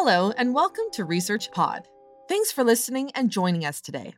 Hello, 0.00 0.30
and 0.36 0.54
welcome 0.54 0.84
to 0.92 1.04
Research 1.04 1.50
Pod. 1.50 1.88
Thanks 2.28 2.52
for 2.52 2.62
listening 2.62 3.10
and 3.16 3.32
joining 3.32 3.64
us 3.64 3.80
today. 3.80 4.14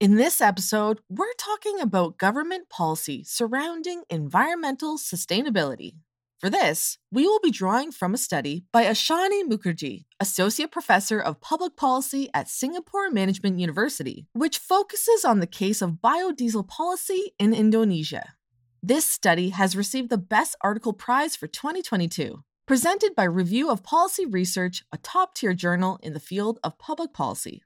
In 0.00 0.16
this 0.16 0.42
episode, 0.42 1.00
we're 1.08 1.32
talking 1.38 1.80
about 1.80 2.18
government 2.18 2.68
policy 2.68 3.24
surrounding 3.24 4.02
environmental 4.10 4.98
sustainability. 4.98 5.94
For 6.38 6.50
this, 6.50 6.98
we 7.10 7.26
will 7.26 7.40
be 7.40 7.50
drawing 7.50 7.90
from 7.90 8.12
a 8.12 8.18
study 8.18 8.66
by 8.70 8.84
Ishani 8.84 9.44
Mukherjee, 9.44 10.04
Associate 10.20 10.70
Professor 10.70 11.18
of 11.18 11.40
Public 11.40 11.74
Policy 11.74 12.28
at 12.34 12.50
Singapore 12.50 13.08
Management 13.08 13.58
University, 13.58 14.26
which 14.34 14.58
focuses 14.58 15.24
on 15.24 15.40
the 15.40 15.46
case 15.46 15.80
of 15.80 16.02
biodiesel 16.04 16.68
policy 16.68 17.32
in 17.38 17.54
Indonesia. 17.54 18.34
This 18.82 19.06
study 19.06 19.48
has 19.48 19.74
received 19.74 20.10
the 20.10 20.18
Best 20.18 20.54
Article 20.60 20.92
Prize 20.92 21.34
for 21.34 21.46
2022 21.46 22.44
presented 22.68 23.14
by 23.14 23.24
Review 23.24 23.70
of 23.70 23.82
Policy 23.82 24.26
Research, 24.26 24.84
a 24.92 24.98
top 24.98 25.34
tier 25.34 25.54
journal 25.54 25.98
in 26.02 26.12
the 26.12 26.20
field 26.20 26.58
of 26.62 26.78
public 26.78 27.14
policy. 27.14 27.62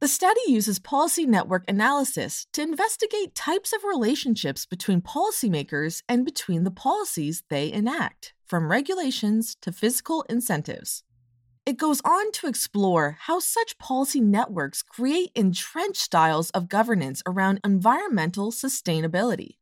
The 0.00 0.08
study 0.08 0.42
uses 0.46 0.78
policy 0.78 1.24
network 1.24 1.64
analysis 1.66 2.46
to 2.52 2.60
investigate 2.60 3.34
types 3.34 3.72
of 3.72 3.82
relationships 3.82 4.66
between 4.66 5.00
policymakers 5.00 6.02
and 6.06 6.22
between 6.22 6.64
the 6.64 6.70
policies 6.70 7.44
they 7.48 7.72
enact, 7.72 8.34
from 8.44 8.70
regulations 8.70 9.56
to 9.62 9.72
fiscal 9.72 10.22
incentives. 10.28 11.02
It 11.64 11.78
goes 11.78 12.02
on 12.04 12.30
to 12.32 12.46
explore 12.46 13.16
how 13.18 13.38
such 13.38 13.78
policy 13.78 14.20
networks 14.20 14.82
create 14.82 15.30
entrenched 15.34 16.02
styles 16.02 16.50
of 16.50 16.68
governance 16.68 17.22
around 17.26 17.60
environmental 17.64 18.52
sustainability. 18.52 19.56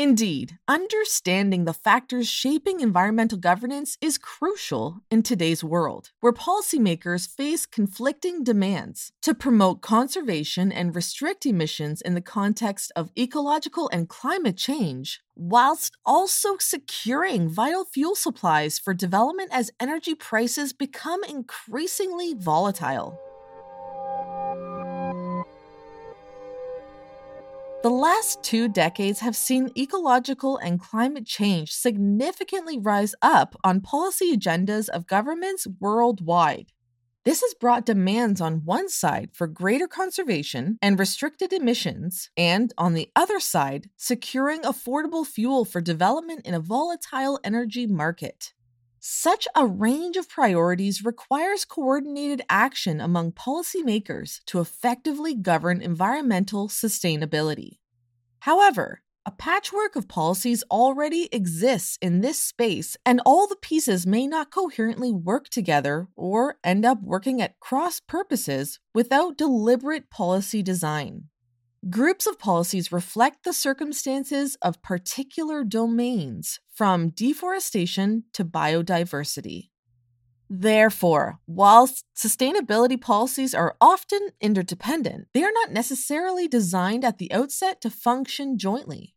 Indeed, 0.00 0.56
understanding 0.66 1.66
the 1.66 1.74
factors 1.74 2.26
shaping 2.26 2.80
environmental 2.80 3.36
governance 3.36 3.98
is 4.00 4.16
crucial 4.16 5.02
in 5.10 5.22
today's 5.22 5.62
world, 5.62 6.10
where 6.20 6.32
policymakers 6.32 7.28
face 7.28 7.66
conflicting 7.66 8.42
demands 8.42 9.12
to 9.20 9.34
promote 9.34 9.82
conservation 9.82 10.72
and 10.72 10.96
restrict 10.96 11.44
emissions 11.44 12.00
in 12.00 12.14
the 12.14 12.22
context 12.22 12.90
of 12.96 13.10
ecological 13.14 13.90
and 13.92 14.08
climate 14.08 14.56
change, 14.56 15.20
whilst 15.36 15.98
also 16.06 16.56
securing 16.56 17.46
vital 17.46 17.84
fuel 17.84 18.14
supplies 18.14 18.78
for 18.78 18.94
development 18.94 19.50
as 19.52 19.70
energy 19.78 20.14
prices 20.14 20.72
become 20.72 21.22
increasingly 21.24 22.32
volatile. 22.32 23.20
The 27.82 27.88
last 27.88 28.42
two 28.42 28.68
decades 28.68 29.20
have 29.20 29.34
seen 29.34 29.70
ecological 29.74 30.58
and 30.58 30.78
climate 30.78 31.24
change 31.24 31.72
significantly 31.72 32.78
rise 32.78 33.14
up 33.22 33.56
on 33.64 33.80
policy 33.80 34.36
agendas 34.36 34.90
of 34.90 35.06
governments 35.06 35.66
worldwide. 35.80 36.72
This 37.24 37.40
has 37.40 37.54
brought 37.54 37.86
demands 37.86 38.38
on 38.38 38.66
one 38.66 38.90
side 38.90 39.30
for 39.32 39.46
greater 39.46 39.88
conservation 39.88 40.76
and 40.82 40.98
restricted 40.98 41.54
emissions, 41.54 42.28
and 42.36 42.70
on 42.76 42.92
the 42.92 43.08
other 43.16 43.40
side, 43.40 43.88
securing 43.96 44.60
affordable 44.60 45.26
fuel 45.26 45.64
for 45.64 45.80
development 45.80 46.42
in 46.44 46.52
a 46.52 46.60
volatile 46.60 47.40
energy 47.42 47.86
market. 47.86 48.52
Such 49.02 49.48
a 49.56 49.66
range 49.66 50.18
of 50.18 50.28
priorities 50.28 51.02
requires 51.02 51.64
coordinated 51.64 52.42
action 52.50 53.00
among 53.00 53.32
policymakers 53.32 54.44
to 54.44 54.60
effectively 54.60 55.34
govern 55.34 55.80
environmental 55.80 56.68
sustainability. 56.68 57.78
However, 58.40 59.00
a 59.24 59.30
patchwork 59.30 59.96
of 59.96 60.06
policies 60.06 60.62
already 60.70 61.30
exists 61.32 61.96
in 62.02 62.20
this 62.20 62.38
space, 62.38 62.98
and 63.06 63.22
all 63.24 63.46
the 63.46 63.56
pieces 63.56 64.06
may 64.06 64.26
not 64.26 64.50
coherently 64.50 65.12
work 65.12 65.48
together 65.48 66.08
or 66.14 66.58
end 66.62 66.84
up 66.84 67.00
working 67.02 67.40
at 67.40 67.58
cross 67.58 68.00
purposes 68.00 68.80
without 68.94 69.38
deliberate 69.38 70.10
policy 70.10 70.62
design. 70.62 71.29
Groups 71.88 72.26
of 72.26 72.38
policies 72.38 72.92
reflect 72.92 73.42
the 73.42 73.54
circumstances 73.54 74.54
of 74.60 74.82
particular 74.82 75.64
domains, 75.64 76.60
from 76.74 77.08
deforestation 77.08 78.24
to 78.34 78.44
biodiversity. 78.44 79.70
Therefore, 80.50 81.38
while 81.46 81.88
sustainability 82.14 83.00
policies 83.00 83.54
are 83.54 83.76
often 83.80 84.20
interdependent, 84.42 85.28
they 85.32 85.42
are 85.42 85.52
not 85.52 85.72
necessarily 85.72 86.46
designed 86.46 87.02
at 87.02 87.16
the 87.16 87.32
outset 87.32 87.80
to 87.80 87.88
function 87.88 88.58
jointly. 88.58 89.14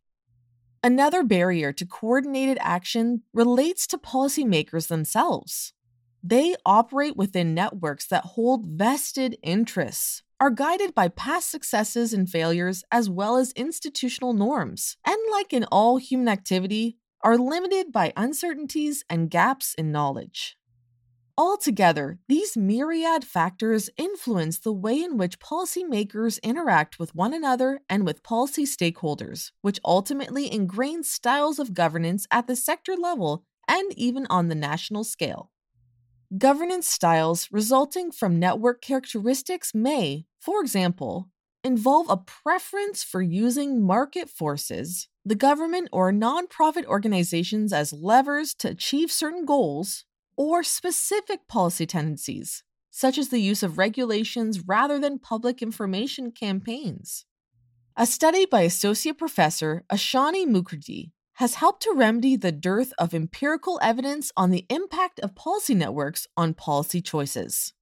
Another 0.82 1.22
barrier 1.22 1.70
to 1.70 1.84
coordinated 1.84 2.56
action 2.62 3.24
relates 3.34 3.86
to 3.88 3.98
policymakers 3.98 4.88
themselves. 4.88 5.74
They 6.26 6.56
operate 6.64 7.18
within 7.18 7.52
networks 7.52 8.06
that 8.06 8.24
hold 8.24 8.64
vested 8.64 9.36
interests, 9.42 10.22
are 10.40 10.48
guided 10.48 10.94
by 10.94 11.08
past 11.08 11.50
successes 11.50 12.14
and 12.14 12.30
failures 12.30 12.82
as 12.90 13.10
well 13.10 13.36
as 13.36 13.52
institutional 13.52 14.32
norms, 14.32 14.96
and 15.06 15.18
like 15.30 15.52
in 15.52 15.64
all 15.64 15.98
human 15.98 16.28
activity, 16.28 16.96
are 17.22 17.36
limited 17.36 17.92
by 17.92 18.14
uncertainties 18.16 19.04
and 19.10 19.30
gaps 19.30 19.74
in 19.74 19.92
knowledge. 19.92 20.56
Altogether, 21.36 22.18
these 22.26 22.56
myriad 22.56 23.24
factors 23.24 23.90
influence 23.98 24.58
the 24.58 24.72
way 24.72 25.02
in 25.02 25.18
which 25.18 25.38
policymakers 25.40 26.40
interact 26.42 26.98
with 26.98 27.14
one 27.14 27.34
another 27.34 27.80
and 27.86 28.06
with 28.06 28.22
policy 28.22 28.64
stakeholders, 28.64 29.50
which 29.60 29.80
ultimately 29.84 30.48
ingrains 30.48 31.04
styles 31.04 31.58
of 31.58 31.74
governance 31.74 32.26
at 32.30 32.46
the 32.46 32.56
sector 32.56 32.96
level 32.96 33.44
and 33.68 33.92
even 33.98 34.26
on 34.30 34.48
the 34.48 34.54
national 34.54 35.04
scale. 35.04 35.50
Governance 36.38 36.88
styles 36.88 37.48
resulting 37.52 38.10
from 38.10 38.40
network 38.40 38.80
characteristics 38.80 39.72
may, 39.72 40.24
for 40.40 40.60
example, 40.62 41.28
involve 41.62 42.10
a 42.10 42.16
preference 42.16 43.04
for 43.04 43.22
using 43.22 43.80
market 43.80 44.28
forces, 44.28 45.08
the 45.24 45.36
government 45.36 45.90
or 45.92 46.10
nonprofit 46.10 46.86
organizations 46.86 47.72
as 47.72 47.92
levers 47.92 48.52
to 48.54 48.70
achieve 48.70 49.12
certain 49.12 49.44
goals, 49.44 50.06
or 50.36 50.64
specific 50.64 51.46
policy 51.46 51.86
tendencies, 51.86 52.64
such 52.90 53.16
as 53.16 53.28
the 53.28 53.40
use 53.40 53.62
of 53.62 53.78
regulations 53.78 54.66
rather 54.66 54.98
than 54.98 55.20
public 55.20 55.62
information 55.62 56.32
campaigns. 56.32 57.26
A 57.96 58.06
study 58.06 58.44
by 58.44 58.62
Associate 58.62 59.16
Professor 59.16 59.84
Ishani 59.88 60.46
Mukherjee 60.46 61.12
has 61.34 61.54
helped 61.56 61.82
to 61.82 61.92
remedy 61.92 62.36
the 62.36 62.52
dearth 62.52 62.92
of 62.98 63.14
empirical 63.14 63.78
evidence 63.82 64.30
on 64.36 64.50
the 64.50 64.66
impact 64.70 65.18
of 65.20 65.34
policy 65.34 65.74
networks 65.74 66.26
on 66.36 66.54
policy 66.54 67.00
choices. 67.00 67.72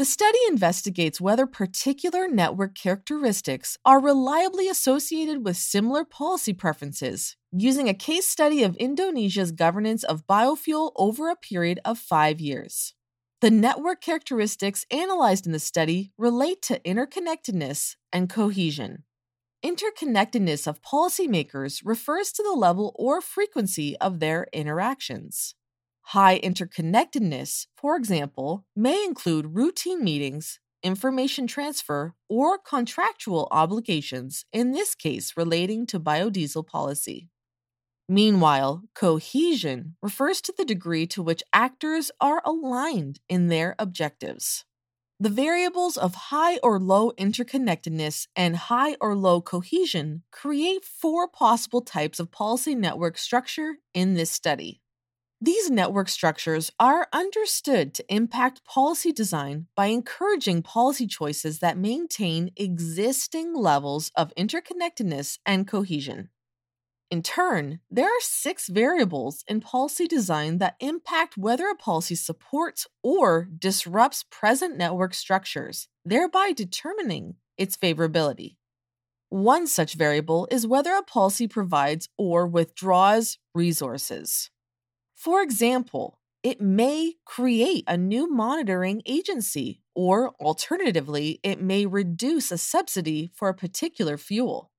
The 0.00 0.04
study 0.06 0.38
investigates 0.48 1.20
whether 1.20 1.46
particular 1.46 2.26
network 2.26 2.74
characteristics 2.74 3.76
are 3.84 4.00
reliably 4.00 4.66
associated 4.66 5.44
with 5.44 5.58
similar 5.58 6.06
policy 6.06 6.54
preferences, 6.54 7.36
using 7.52 7.88
a 7.88 7.92
case 7.92 8.26
study 8.26 8.62
of 8.62 8.76
Indonesia's 8.76 9.52
governance 9.52 10.02
of 10.02 10.26
biofuel 10.26 10.92
over 10.96 11.28
a 11.28 11.36
period 11.36 11.80
of 11.84 11.98
five 11.98 12.40
years. 12.40 12.94
The 13.42 13.50
network 13.50 14.00
characteristics 14.00 14.86
analyzed 14.90 15.46
in 15.46 15.52
the 15.52 15.58
study 15.58 16.12
relate 16.18 16.62
to 16.62 16.80
interconnectedness 16.80 17.96
and 18.12 18.28
cohesion. 18.28 19.04
Interconnectedness 19.62 20.66
of 20.66 20.80
policymakers 20.80 21.82
refers 21.84 22.32
to 22.32 22.42
the 22.42 22.58
level 22.58 22.94
or 22.94 23.20
frequency 23.20 23.94
of 23.98 24.18
their 24.18 24.46
interactions. 24.54 25.54
High 26.00 26.40
interconnectedness, 26.40 27.66
for 27.76 27.94
example, 27.94 28.64
may 28.74 29.04
include 29.04 29.54
routine 29.54 30.02
meetings, 30.02 30.60
information 30.82 31.46
transfer, 31.46 32.14
or 32.26 32.56
contractual 32.56 33.48
obligations, 33.50 34.46
in 34.50 34.72
this 34.72 34.94
case 34.94 35.34
relating 35.36 35.84
to 35.88 36.00
biodiesel 36.00 36.66
policy. 36.66 37.28
Meanwhile, 38.08 38.84
cohesion 38.94 39.94
refers 40.00 40.40
to 40.40 40.54
the 40.56 40.64
degree 40.64 41.06
to 41.08 41.22
which 41.22 41.44
actors 41.52 42.10
are 42.18 42.40
aligned 42.46 43.20
in 43.28 43.48
their 43.48 43.76
objectives. 43.78 44.64
The 45.22 45.28
variables 45.28 45.98
of 45.98 46.14
high 46.14 46.56
or 46.62 46.80
low 46.80 47.12
interconnectedness 47.12 48.26
and 48.34 48.56
high 48.56 48.96
or 49.02 49.14
low 49.14 49.42
cohesion 49.42 50.22
create 50.30 50.82
four 50.82 51.28
possible 51.28 51.82
types 51.82 52.18
of 52.18 52.30
policy 52.30 52.74
network 52.74 53.18
structure 53.18 53.74
in 53.92 54.14
this 54.14 54.30
study. 54.30 54.80
These 55.38 55.70
network 55.70 56.08
structures 56.08 56.70
are 56.80 57.06
understood 57.12 57.92
to 57.94 58.14
impact 58.14 58.64
policy 58.64 59.12
design 59.12 59.66
by 59.76 59.86
encouraging 59.86 60.62
policy 60.62 61.06
choices 61.06 61.58
that 61.58 61.76
maintain 61.76 62.52
existing 62.56 63.54
levels 63.54 64.10
of 64.16 64.32
interconnectedness 64.38 65.38
and 65.44 65.68
cohesion. 65.68 66.30
In 67.10 67.22
turn, 67.22 67.80
there 67.90 68.06
are 68.06 68.20
six 68.20 68.68
variables 68.68 69.42
in 69.48 69.60
policy 69.60 70.06
design 70.06 70.58
that 70.58 70.76
impact 70.78 71.36
whether 71.36 71.66
a 71.66 71.74
policy 71.74 72.14
supports 72.14 72.86
or 73.02 73.48
disrupts 73.58 74.24
present 74.30 74.78
network 74.78 75.14
structures, 75.14 75.88
thereby 76.04 76.52
determining 76.52 77.34
its 77.58 77.76
favorability. 77.76 78.58
One 79.28 79.66
such 79.66 79.94
variable 79.94 80.46
is 80.52 80.68
whether 80.68 80.92
a 80.92 81.02
policy 81.02 81.48
provides 81.48 82.08
or 82.16 82.46
withdraws 82.46 83.38
resources. 83.56 84.50
For 85.16 85.42
example, 85.42 86.20
it 86.44 86.60
may 86.60 87.14
create 87.24 87.84
a 87.88 87.96
new 87.96 88.30
monitoring 88.30 89.02
agency, 89.04 89.82
or 89.96 90.30
alternatively, 90.40 91.40
it 91.42 91.60
may 91.60 91.86
reduce 91.86 92.52
a 92.52 92.56
subsidy 92.56 93.32
for 93.34 93.48
a 93.48 93.54
particular 93.54 94.16
fuel. 94.16 94.69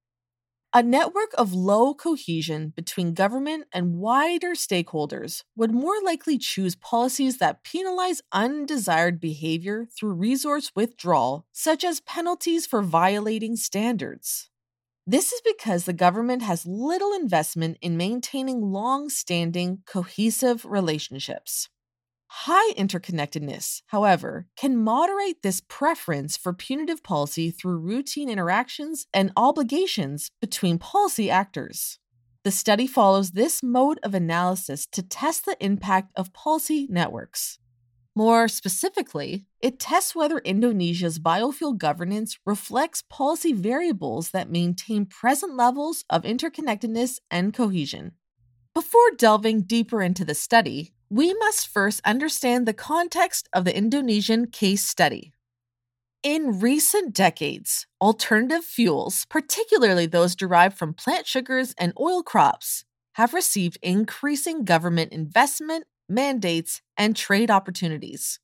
A 0.74 0.82
network 0.82 1.32
of 1.38 1.52
low 1.54 1.94
cohesion 1.94 2.70
between 2.70 3.14
government 3.14 3.66
and 3.74 3.98
wider 3.98 4.52
stakeholders 4.52 5.44
would 5.54 5.74
more 5.74 6.02
likely 6.02 6.38
choose 6.38 6.76
policies 6.76 7.40
that 7.40 7.66
penalize 7.66 8.22
undesired 8.32 9.20
behavior 9.20 9.86
through 9.86 10.14
resource 10.14 10.72
withdrawal, 10.74 11.46
such 11.52 11.84
as 11.84 12.00
penalties 12.00 12.66
for 12.66 12.82
violating 12.82 13.58
standards. 13.58 14.50
This 15.06 15.34
is 15.34 15.42
because 15.42 15.84
the 15.84 15.92
government 15.92 16.42
has 16.44 16.66
little 16.66 17.12
investment 17.12 17.78
in 17.82 17.98
maintaining 17.98 18.62
long 18.62 19.10
standing, 19.10 19.80
cohesive 19.86 20.64
relationships. 20.64 21.68
High 22.33 22.72
interconnectedness, 22.75 23.81
however, 23.88 24.48
can 24.56 24.78
moderate 24.78 25.44
this 25.44 25.62
preference 25.68 26.38
for 26.38 26.54
punitive 26.54 27.04
policy 27.04 27.51
through 27.51 27.80
routine 27.80 28.30
interactions 28.30 29.06
and 29.13 29.33
obligations 29.36 30.31
between 30.39 30.80
policy 30.80 31.30
actors. 31.30 32.00
The 32.45 32.50
study 32.50 32.88
follows 32.88 33.31
this 33.31 33.62
mode 33.62 34.00
of 34.01 34.16
analysis 34.16 34.88
to 34.94 35.04
test 35.04 35.44
the 35.44 35.57
impact 35.60 36.13
of 36.16 36.31
policy 36.31 36.88
networks. 36.89 37.60
More 38.16 38.48
specifically, 38.48 39.45
it 39.60 39.77
tests 39.77 40.16
whether 40.16 40.38
Indonesia's 40.39 41.19
biofuel 41.19 41.77
governance 41.77 42.39
reflects 42.45 43.04
policy 43.10 43.51
variables 43.51 44.31
that 44.31 44.50
maintain 44.50 45.06
present 45.06 45.57
levels 45.57 46.06
of 46.10 46.24
interconnectedness 46.24 47.19
and 47.30 47.54
cohesion. 47.54 48.13
Before 48.74 49.12
delving 49.18 49.63
deeper 49.63 50.01
into 50.01 50.24
the 50.24 50.34
study, 50.34 50.94
we 51.12 51.34
must 51.34 51.68
first 51.68 52.00
understand 52.06 52.66
the 52.66 52.74
context 52.74 53.50
of 53.52 53.66
the 53.66 53.75
Indonesian 53.75 54.48
case 54.48 54.88
study. 54.88 55.34
In 56.24 56.62
recent 56.62 57.13
decades, 57.13 57.86
alternative 58.00 58.63
fuels, 58.63 59.25
particularly 59.30 60.06
those 60.06 60.38
derived 60.38 60.78
from 60.78 60.94
plant 60.94 61.28
sugars 61.28 61.75
and 61.78 61.92
oil 62.00 62.24
crops, 62.24 62.86
have 63.16 63.34
received 63.34 63.78
increasing 63.81 64.63
government 64.63 65.12
investment, 65.12 65.84
mandates, 66.08 66.81
and 66.96 67.13
trade 67.13 67.52
opportunities. 67.52 68.40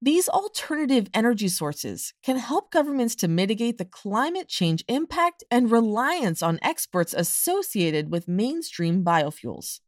These 0.00 0.30
alternative 0.30 1.08
energy 1.12 1.48
sources 1.48 2.14
can 2.22 2.38
help 2.38 2.70
governments 2.70 3.14
to 3.16 3.28
mitigate 3.28 3.76
the 3.76 3.84
climate 3.84 4.48
change 4.48 4.82
impact 4.88 5.44
and 5.50 5.70
reliance 5.70 6.42
on 6.42 6.58
exports 6.62 7.12
associated 7.12 8.10
with 8.10 8.28
mainstream 8.28 9.04
biofuels. 9.04 9.80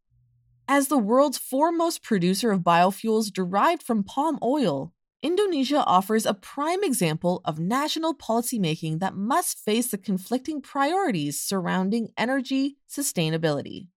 As 0.72 0.87
the 0.87 0.99
world's 0.99 1.37
foremost 1.37 2.00
producer 2.00 2.52
of 2.52 2.61
biofuels 2.61 3.32
derived 3.32 3.82
from 3.82 4.05
palm 4.05 4.38
oil, 4.40 4.93
Indonesia 5.20 5.82
offers 5.84 6.25
a 6.25 6.32
prime 6.32 6.84
example 6.84 7.40
of 7.44 7.58
national 7.58 8.14
policymaking 8.14 9.00
that 9.00 9.17
must 9.17 9.58
face 9.58 9.88
the 9.88 9.99
conflicting 9.99 10.62
priorities 10.62 11.40
surrounding 11.40 12.11
energy 12.17 12.76
sustainability. 12.88 13.88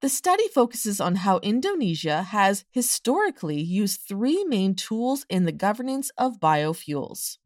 The 0.00 0.08
study 0.08 0.48
focuses 0.48 0.98
on 0.98 1.16
how 1.16 1.40
Indonesia 1.40 2.22
has 2.22 2.64
historically 2.70 3.60
used 3.60 4.00
three 4.00 4.44
main 4.44 4.74
tools 4.74 5.26
in 5.28 5.44
the 5.44 5.52
governance 5.52 6.10
of 6.16 6.40
biofuels. 6.40 7.36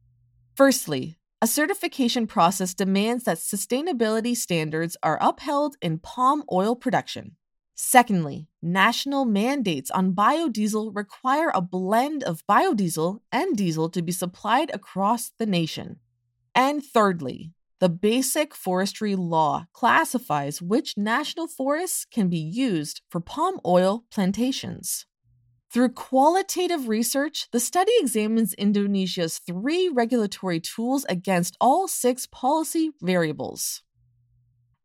Firstly, 0.55 1.19
a 1.43 1.49
certification 1.49 2.29
process 2.29 2.75
demands 2.75 3.25
that 3.25 3.39
sustainability 3.39 4.37
standards 4.37 4.97
are 5.03 5.19
upheld 5.21 5.75
in 5.83 5.99
palm 5.99 6.45
oil 6.53 6.77
production. 6.77 7.35
Secondly, 7.79 8.49
national 8.63 9.27
mandates 9.27 9.91
on 9.91 10.15
biodiesel 10.15 10.97
require 10.97 11.53
a 11.55 11.61
blend 11.61 12.25
of 12.25 12.43
biodiesel 12.47 13.21
and 13.31 13.55
diesel 13.55 13.91
to 13.91 14.01
be 14.01 14.13
supplied 14.13 14.71
across 14.73 15.31
the 15.39 15.45
nation. 15.45 16.01
And 16.55 16.83
thirdly, 16.83 17.53
the 17.79 17.91
Basic 17.91 18.55
Forestry 18.55 19.15
Law 19.15 19.67
classifies 19.75 20.63
which 20.63 20.97
national 20.97 21.47
forests 21.49 22.07
can 22.11 22.31
be 22.31 22.39
used 22.39 23.03
for 23.11 23.21
palm 23.21 23.61
oil 23.67 24.07
plantations. 24.11 25.05
Through 25.71 25.91
qualitative 25.91 26.89
research, 26.89 27.49
the 27.53 27.61
study 27.61 27.93
examines 28.01 28.55
Indonesia's 28.55 29.37
three 29.39 29.91
regulatory 29.91 30.61
tools 30.61 31.05
against 31.11 31.59
all 31.61 31.87
six 31.87 32.27
policy 32.27 32.93
variables. 33.03 33.83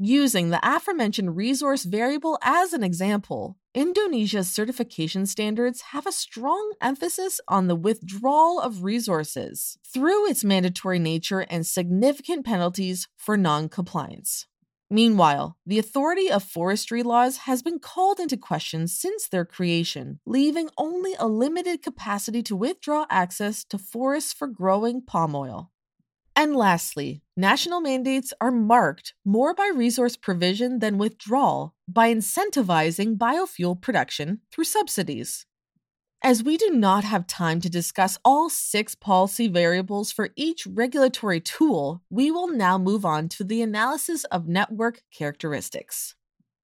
Using 0.03 0.50
the 0.50 0.59
aforementioned 0.63 1.38
resource 1.38 1.83
variable 1.83 2.39
as 2.42 2.74
an 2.74 2.83
example, 2.83 3.59
Indonesia's 3.75 4.50
certification 4.50 5.27
standards 5.27 5.81
have 5.92 6.07
a 6.07 6.12
strong 6.12 6.74
emphasis 6.81 7.39
on 7.48 7.68
the 7.68 7.75
withdrawal 7.75 8.59
of 8.59 8.83
resources 8.83 9.77
through 9.86 10.27
its 10.27 10.44
mandatory 10.44 10.98
nature 10.98 11.42
and 11.42 11.68
significant 11.68 12.48
penalties 12.48 13.09
for 13.15 13.38
non-compliance. 13.38 14.48
Meanwhile, 14.89 15.59
the 15.68 15.77
authority 15.77 16.31
of 16.31 16.42
forestry 16.42 17.04
laws 17.04 17.38
has 17.38 17.62
been 17.62 17.77
called 17.77 18.19
into 18.19 18.38
question 18.38 18.88
since 18.88 19.27
their 19.27 19.45
creation, 19.45 20.19
leaving 20.25 20.71
only 20.80 21.13
a 21.19 21.27
limited 21.27 21.83
capacity 21.83 22.42
to 22.42 22.56
withdraw 22.56 23.06
access 23.12 23.63
to 23.65 23.77
forests 23.77 24.33
for 24.33 24.47
growing 24.47 25.04
palm 25.04 25.36
oil. 25.36 25.71
And 26.36 26.56
lastly, 26.56 27.22
national 27.36 27.81
mandates 27.81 28.33
are 28.39 28.51
marked 28.51 29.13
more 29.25 29.54
by 29.54 29.72
resource 29.75 30.16
provision 30.16 30.80
than 30.80 30.98
withdrawal 30.98 31.75
by 31.88 32.13
incentivizing 32.13 33.18
biofuel 33.18 33.80
production 33.80 34.39
through 34.51 34.63
subsidies. 34.63 35.45
As 36.24 36.44
we 36.44 36.56
do 36.56 36.69
not 36.69 37.04
have 37.04 37.25
time 37.25 37.60
to 37.62 37.69
discuss 37.69 38.19
all 38.24 38.50
six 38.50 38.94
policy 38.94 39.48
variables 39.48 40.12
for 40.12 40.30
each 40.36 40.68
regulatory 40.68 41.42
tool, 41.42 42.04
we 42.12 42.30
will 42.30 42.48
now 42.48 42.78
move 42.78 43.06
on 43.06 43.28
to 43.30 43.44
the 43.44 43.62
analysis 43.62 44.24
of 44.25 44.48
network 44.48 45.01
characteristics. 45.12 46.16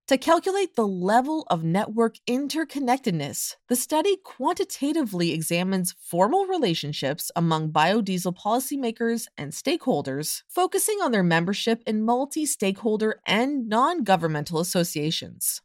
To 0.08 0.18
calculate 0.18 0.78
the 0.78 0.88
level 0.88 1.46
of 1.50 1.66
network 1.66 2.16
interconnectedness, 2.30 3.56
the 3.68 3.76
study 3.76 4.16
quantitatively 4.24 5.34
examines 5.34 5.96
formal 6.00 6.46
relationships 6.46 7.30
among 7.36 7.74
biodiesel 7.74 8.34
policymakers 8.38 9.28
and 9.38 9.52
stakeholders, 9.52 10.44
focusing 10.48 11.00
on 11.02 11.12
their 11.12 11.24
membership 11.24 11.84
in 11.86 12.06
multi 12.06 12.46
stakeholder 12.46 13.20
and 13.26 13.68
non 13.68 14.06
governmental 14.06 14.62
associations. 14.62 15.62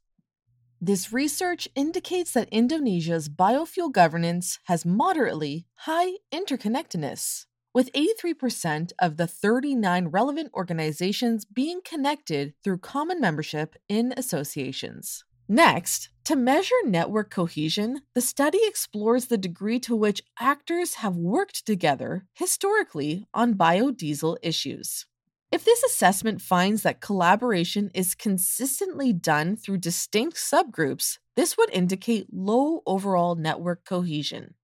This 0.81 1.13
research 1.13 1.69
indicates 1.77 2.33
that 2.33 2.49
Indonesia's 2.51 3.29
biofuel 3.29 3.93
governance 3.93 4.59
has 4.65 4.85
moderately 4.85 5.67
high 5.87 6.15
interconnectedness 6.35 7.47
with 7.75 7.93
83% 7.93 8.93
of 8.99 9.17
the 9.17 9.27
39 9.27 10.09
relevant 10.09 10.51
organizations 10.55 11.45
being 11.45 11.81
connected 11.85 12.55
through 12.63 12.79
common 12.79 13.21
membership 13.21 13.77
in 13.89 14.13
associations. 14.17 15.25
Next, 15.49 16.09
to 16.25 16.37
measure 16.37 16.75
network 16.85 17.31
cohesion, 17.31 18.03
the 18.15 18.21
study 18.21 18.61
explores 18.63 19.27
the 19.27 19.37
degree 19.37 19.81
to 19.81 19.97
which 19.97 20.23
actors 20.39 20.95
have 20.95 21.17
worked 21.17 21.67
together 21.67 22.27
historically 22.33 23.27
on 23.35 23.55
biodiesel 23.55 24.37
issues. 24.43 25.07
If 25.51 25.65
this 25.65 25.83
assessment 25.83 26.41
finds 26.41 26.83
that 26.83 27.03
collaboration 27.03 27.91
is 27.93 28.15
consistently 28.15 29.13
done 29.13 29.57
through 29.57 29.79
distinct 29.79 30.37
subgroups, 30.39 31.19
this 31.37 31.59
would 31.59 31.69
indicate 31.71 32.33
low 32.33 32.83
overall 32.87 33.35
network 33.35 33.85
cohesion. 33.85 34.55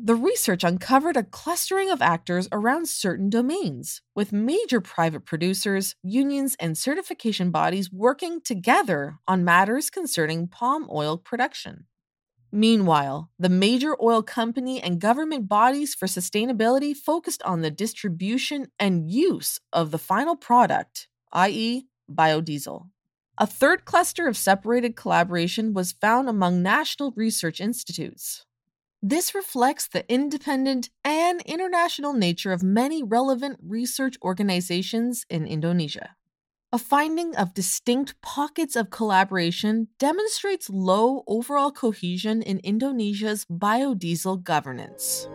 The 0.00 0.14
research 0.14 0.62
uncovered 0.62 1.16
a 1.16 1.24
clustering 1.24 1.90
of 1.90 2.00
actors 2.00 2.48
around 2.52 2.88
certain 2.88 3.28
domains, 3.28 4.00
with 4.14 4.32
major 4.32 4.80
private 4.80 5.24
producers, 5.24 5.96
unions, 6.04 6.54
and 6.60 6.78
certification 6.78 7.50
bodies 7.50 7.90
working 7.92 8.40
together 8.40 9.18
on 9.26 9.44
matters 9.44 9.90
concerning 9.90 10.46
palm 10.46 10.88
oil 10.88 11.18
production. 11.18 11.86
Meanwhile, 12.52 13.30
the 13.40 13.48
major 13.48 13.96
oil 14.00 14.22
company 14.22 14.80
and 14.80 15.00
government 15.00 15.48
bodies 15.48 15.96
for 15.96 16.06
sustainability 16.06 16.96
focused 16.96 17.42
on 17.42 17.62
the 17.62 17.70
distribution 17.70 18.68
and 18.78 19.10
use 19.10 19.58
of 19.72 19.90
the 19.90 19.98
final 19.98 20.36
product, 20.36 21.08
i.e., 21.32 21.88
biodiesel. 22.08 22.86
A 23.36 23.48
third 23.48 23.84
cluster 23.84 24.28
of 24.28 24.36
separated 24.36 24.94
collaboration 24.94 25.74
was 25.74 25.90
found 25.90 26.28
among 26.28 26.62
national 26.62 27.12
research 27.16 27.60
institutes. 27.60 28.44
This 29.02 29.32
reflects 29.32 29.86
the 29.86 30.04
independent 30.12 30.90
and 31.04 31.40
international 31.42 32.12
nature 32.12 32.50
of 32.50 32.64
many 32.64 33.00
relevant 33.00 33.60
research 33.62 34.16
organizations 34.22 35.24
in 35.30 35.46
Indonesia. 35.46 36.16
A 36.72 36.78
finding 36.78 37.36
of 37.36 37.54
distinct 37.54 38.20
pockets 38.22 38.74
of 38.74 38.90
collaboration 38.90 39.86
demonstrates 40.00 40.68
low 40.68 41.22
overall 41.28 41.70
cohesion 41.70 42.42
in 42.42 42.58
Indonesia's 42.64 43.44
biodiesel 43.44 44.42
governance. 44.42 45.28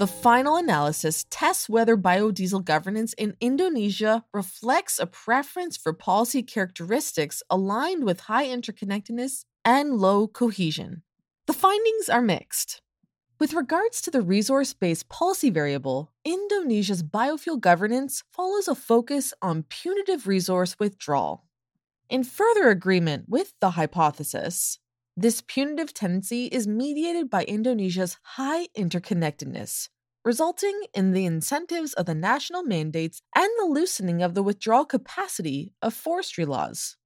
The 0.00 0.08
final 0.08 0.56
analysis 0.56 1.24
tests 1.30 1.68
whether 1.68 1.96
biodiesel 1.96 2.64
governance 2.64 3.12
in 3.12 3.36
Indonesia 3.40 4.24
reflects 4.34 4.98
a 4.98 5.06
preference 5.06 5.76
for 5.76 5.92
policy 5.92 6.42
characteristics 6.42 7.44
aligned 7.48 8.02
with 8.02 8.22
high 8.22 8.46
interconnectedness 8.46 9.44
and 9.64 9.98
low 9.98 10.26
cohesion. 10.26 11.02
The 11.46 11.52
findings 11.52 12.08
are 12.08 12.22
mixed. 12.22 12.80
With 13.38 13.54
regards 13.54 14.00
to 14.02 14.10
the 14.10 14.22
resource 14.22 14.72
based 14.72 15.08
policy 15.08 15.50
variable, 15.50 16.12
Indonesia's 16.24 17.02
biofuel 17.02 17.60
governance 17.60 18.22
follows 18.32 18.68
a 18.68 18.74
focus 18.74 19.34
on 19.42 19.64
punitive 19.64 20.28
resource 20.28 20.76
withdrawal. 20.78 21.44
In 22.08 22.22
further 22.22 22.68
agreement 22.68 23.24
with 23.28 23.54
the 23.60 23.70
hypothesis, 23.70 24.78
this 25.16 25.42
punitive 25.46 25.92
tendency 25.92 26.46
is 26.46 26.68
mediated 26.68 27.28
by 27.28 27.44
Indonesia's 27.44 28.16
high 28.22 28.68
interconnectedness, 28.78 29.88
resulting 30.24 30.80
in 30.94 31.10
the 31.10 31.26
incentives 31.26 31.94
of 31.94 32.06
the 32.06 32.14
national 32.14 32.62
mandates 32.62 33.20
and 33.34 33.50
the 33.58 33.66
loosening 33.66 34.22
of 34.22 34.34
the 34.34 34.42
withdrawal 34.42 34.84
capacity 34.84 35.72
of 35.82 35.92
forestry 35.92 36.44
laws. 36.44 36.96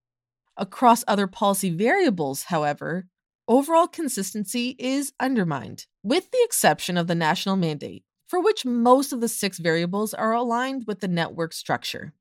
Across 0.58 1.04
other 1.06 1.26
policy 1.26 1.70
variables, 1.70 2.44
however, 2.44 3.06
overall 3.46 3.86
consistency 3.86 4.75
is 4.78 5.12
undermined, 5.20 5.86
with 6.02 6.30
the 6.30 6.42
exception 6.42 6.96
of 6.96 7.06
the 7.06 7.14
national 7.14 7.56
mandate, 7.56 8.04
for 8.26 8.40
which 8.40 8.64
most 8.64 9.12
of 9.12 9.20
the 9.20 9.28
six 9.28 9.58
variables 9.58 10.14
are 10.14 10.32
aligned 10.32 10.84
with 10.86 11.00
the 11.00 11.08
network 11.08 11.52
structure. 11.52 12.14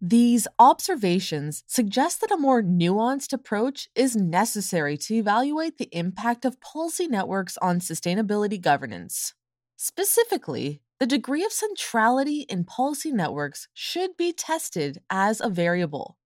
These 0.00 0.46
observations 0.58 1.64
suggest 1.66 2.20
that 2.20 2.30
a 2.30 2.36
more 2.36 2.62
nuanced 2.62 3.32
approach 3.32 3.88
is 3.94 4.14
necessary 4.14 4.96
to 4.98 5.14
evaluate 5.14 5.78
the 5.78 5.88
impact 5.90 6.44
of 6.44 6.60
policy 6.60 7.08
networks 7.08 7.56
on 7.58 7.80
sustainability 7.80 8.60
governance. 8.60 9.34
Specifically, 9.76 10.82
the 11.00 11.06
degree 11.06 11.44
of 11.44 11.52
centrality 11.52 12.40
in 12.42 12.64
policy 12.64 13.10
networks 13.10 13.68
should 13.74 14.16
be 14.16 14.32
tested 14.32 15.02
as 15.10 15.40
a 15.40 15.48
variable. 15.48 16.16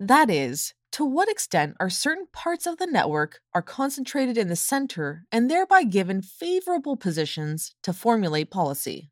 That 0.00 0.30
is, 0.30 0.74
to 0.96 1.04
what 1.04 1.28
extent 1.28 1.76
are 1.78 1.90
certain 1.90 2.26
parts 2.32 2.66
of 2.66 2.78
the 2.78 2.86
network 2.86 3.40
are 3.52 3.60
concentrated 3.60 4.38
in 4.38 4.48
the 4.48 4.56
center 4.56 5.26
and 5.30 5.50
thereby 5.50 5.82
given 5.82 6.22
favorable 6.22 6.96
positions 6.96 7.74
to 7.82 7.92
formulate 7.92 8.50
policy. 8.50 9.10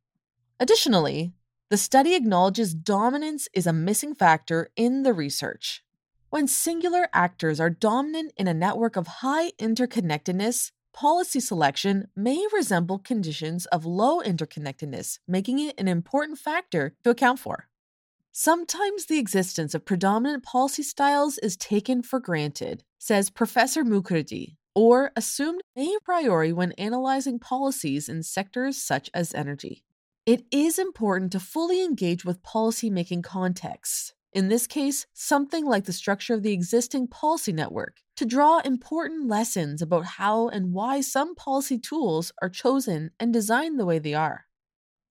Additionally, 0.58 1.34
the 1.68 1.76
study 1.76 2.14
acknowledges 2.14 2.72
dominance 2.72 3.50
is 3.52 3.66
a 3.66 3.72
missing 3.74 4.14
factor 4.14 4.70
in 4.76 5.02
the 5.02 5.12
research. 5.12 5.84
When 6.30 6.48
singular 6.48 7.08
actors 7.12 7.60
are 7.60 7.68
dominant 7.68 8.32
in 8.38 8.48
a 8.48 8.54
network 8.54 8.96
of 8.96 9.20
high 9.20 9.50
interconnectedness, 9.60 10.70
policy 10.94 11.38
selection 11.38 12.08
may 12.16 12.46
resemble 12.54 12.98
conditions 12.98 13.66
of 13.66 13.84
low 13.84 14.22
interconnectedness, 14.22 15.18
making 15.28 15.58
it 15.58 15.78
an 15.78 15.88
important 15.88 16.38
factor 16.38 16.94
to 17.04 17.10
account 17.10 17.40
for. 17.40 17.68
Sometimes 18.36 19.06
the 19.06 19.20
existence 19.20 19.76
of 19.76 19.84
predominant 19.84 20.42
policy 20.42 20.82
styles 20.82 21.38
is 21.38 21.56
taken 21.56 22.02
for 22.02 22.18
granted, 22.18 22.82
says 22.98 23.30
Professor 23.30 23.84
Mukherjee, 23.84 24.56
or 24.74 25.12
assumed 25.14 25.60
a 25.78 25.96
priori 26.04 26.52
when 26.52 26.72
analyzing 26.72 27.38
policies 27.38 28.08
in 28.08 28.24
sectors 28.24 28.76
such 28.76 29.08
as 29.14 29.32
energy. 29.34 29.84
It 30.26 30.46
is 30.50 30.80
important 30.80 31.30
to 31.30 31.38
fully 31.38 31.84
engage 31.84 32.24
with 32.24 32.42
policymaking 32.42 33.22
contexts, 33.22 34.14
in 34.32 34.48
this 34.48 34.66
case, 34.66 35.06
something 35.12 35.64
like 35.64 35.84
the 35.84 35.92
structure 35.92 36.34
of 36.34 36.42
the 36.42 36.52
existing 36.52 37.06
policy 37.06 37.52
network, 37.52 37.98
to 38.16 38.26
draw 38.26 38.58
important 38.64 39.28
lessons 39.28 39.80
about 39.80 40.06
how 40.06 40.48
and 40.48 40.72
why 40.72 41.02
some 41.02 41.36
policy 41.36 41.78
tools 41.78 42.32
are 42.42 42.48
chosen 42.48 43.12
and 43.20 43.32
designed 43.32 43.78
the 43.78 43.86
way 43.86 44.00
they 44.00 44.14
are. 44.14 44.46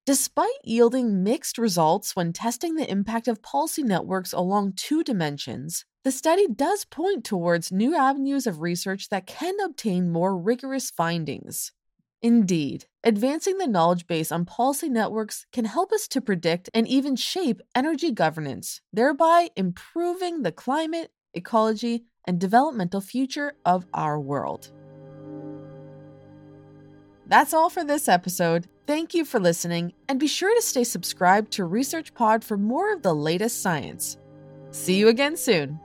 Despite 0.06 0.50
yielding 0.66 1.24
mixed 1.24 1.58
results 1.58 2.14
when 2.14 2.34
testing 2.34 2.76
the 2.76 2.90
impact 2.92 3.30
of 3.30 3.42
policy 3.42 3.84
networks 3.84 4.34
along 4.34 4.74
two 4.74 5.02
dimensions, 5.02 5.86
the 6.04 6.12
study 6.12 6.46
does 6.46 6.84
point 6.84 7.24
towards 7.24 7.72
new 7.72 7.96
avenues 7.96 8.46
of 8.46 8.60
research 8.60 9.08
that 9.08 9.26
can 9.26 9.56
obtain 9.64 10.12
more 10.12 10.38
rigorous 10.38 10.92
findings. 10.92 11.72
Indeed, 12.22 12.86
advancing 13.02 13.58
the 13.58 13.68
knowledge 13.68 14.06
base 14.06 14.30
on 14.30 14.44
policy 14.44 14.90
networks 14.90 15.46
can 15.54 15.64
help 15.64 15.94
us 15.94 16.10
to 16.10 16.20
predict 16.20 16.70
and 16.74 16.86
even 16.86 17.16
shape 17.16 17.62
energy 17.74 18.12
governance, 18.12 18.82
thereby 18.92 19.52
improving 19.56 20.42
the 20.42 20.52
climate, 20.52 21.12
ecology, 21.34 22.04
and 22.28 22.40
developmental 22.40 23.00
future 23.00 23.54
of 23.66 23.86
our 23.94 24.20
world. 24.20 24.70
That's 27.26 27.54
all 27.54 27.70
for 27.70 27.86
this 27.86 28.10
episode. 28.10 28.68
Thank 28.86 29.14
you 29.14 29.24
for 29.24 29.40
listening, 29.40 29.94
and 30.10 30.20
be 30.20 30.28
sure 30.28 30.54
to 30.54 30.62
stay 30.62 30.84
subscribed 30.84 31.52
to 31.54 31.64
Research 31.64 32.14
Pod 32.14 32.44
for 32.44 32.58
more 32.58 32.92
of 32.92 33.02
the 33.02 33.16
latest 33.16 33.62
science. 33.62 34.18
See 34.72 34.96
you 34.96 35.08
again 35.08 35.38
soon. 35.38 35.80